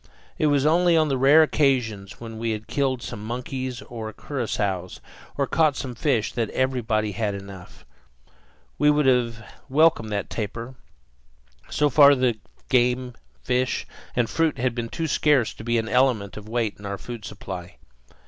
It 0.39 0.47
was 0.47 0.65
only 0.65 0.97
on 0.97 1.09
the 1.09 1.15
rare 1.19 1.43
occasions 1.43 2.19
when 2.19 2.39
we 2.39 2.53
had 2.53 2.65
killed 2.65 3.03
some 3.03 3.23
monkeys 3.23 3.83
or 3.83 4.11
curassows, 4.11 4.99
or 5.37 5.45
caught 5.45 5.75
some 5.75 5.93
fish, 5.93 6.33
that 6.33 6.49
everybody 6.49 7.11
had 7.11 7.35
enough. 7.35 7.85
We 8.79 8.89
would 8.89 9.05
have 9.05 9.45
welcomed 9.69 10.11
that 10.11 10.31
tapir. 10.31 10.73
So 11.69 11.91
far 11.91 12.15
the 12.15 12.39
game, 12.67 13.13
fish, 13.43 13.85
and 14.15 14.27
fruit 14.27 14.57
had 14.57 14.73
been 14.73 14.89
too 14.89 15.05
scarce 15.05 15.53
to 15.53 15.63
be 15.63 15.77
an 15.77 15.87
element 15.87 16.35
of 16.35 16.49
weight 16.49 16.77
in 16.79 16.85
our 16.87 16.97
food 16.97 17.23
supply. 17.23 17.75